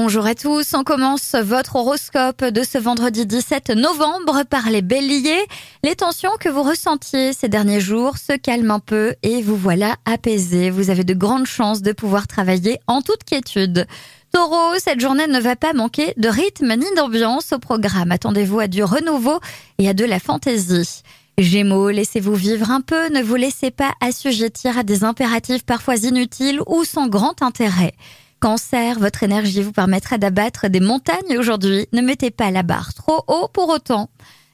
[0.00, 5.44] Bonjour à tous, on commence votre horoscope de ce vendredi 17 novembre par les béliers.
[5.82, 9.96] Les tensions que vous ressentiez ces derniers jours se calment un peu et vous voilà
[10.04, 10.70] apaisé.
[10.70, 13.88] Vous avez de grandes chances de pouvoir travailler en toute quiétude.
[14.32, 18.12] Taureau, cette journée ne va pas manquer de rythme ni d'ambiance au programme.
[18.12, 19.40] Attendez-vous à du renouveau
[19.78, 21.02] et à de la fantaisie.
[21.38, 26.60] Gémeaux, laissez-vous vivre un peu, ne vous laissez pas assujettir à des impératifs parfois inutiles
[26.68, 27.94] ou sans grand intérêt.
[28.40, 31.88] Cancer, votre énergie vous permettra d'abattre des montagnes aujourd'hui.
[31.92, 34.10] Ne mettez pas la barre trop haut pour autant.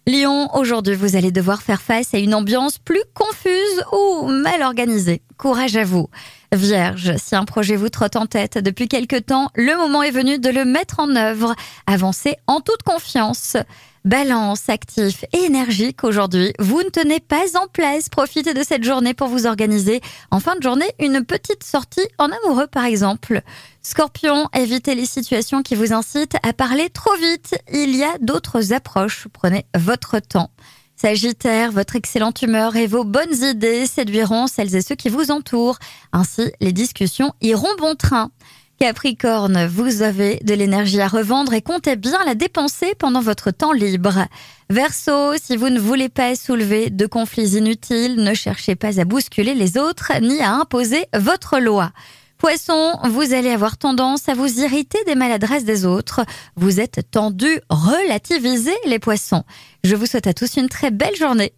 [0.07, 5.21] Lion, aujourd'hui vous allez devoir faire face à une ambiance plus confuse ou mal organisée.
[5.37, 6.09] Courage à vous.
[6.53, 10.39] Vierge, si un projet vous trotte en tête depuis quelque temps, le moment est venu
[10.39, 11.55] de le mettre en œuvre.
[11.87, 13.57] Avancez en toute confiance.
[14.05, 16.53] Balance, actif et énergique aujourd'hui.
[16.59, 18.11] Vous ne tenez pas en place.
[18.11, 20.03] Profitez de cette journée pour vous organiser.
[20.31, 23.41] En fin de journée, une petite sortie en amoureux par exemple.
[23.81, 27.57] Scorpion, évitez les situations qui vous incitent à parler trop vite.
[27.73, 29.27] Il y a d'autres approches.
[29.33, 30.51] Prenez votre temps.
[30.97, 35.79] Sagittaire, votre excellente humeur et vos bonnes idées séduiront celles et ceux qui vous entourent.
[36.13, 38.31] Ainsi, les discussions iront bon train.
[38.79, 43.73] Capricorne, vous avez de l'énergie à revendre et comptez bien la dépenser pendant votre temps
[43.73, 44.27] libre.
[44.69, 49.55] Verseau, si vous ne voulez pas soulever de conflits inutiles, ne cherchez pas à bousculer
[49.55, 51.93] les autres ni à imposer votre loi.
[52.37, 56.21] Poisson, vous allez avoir tendance à vous irriter des maladresses des autres.
[56.57, 59.45] Vous êtes tendu, relativisez les poissons.
[59.85, 61.55] Je vous souhaite à tous une très belle journée.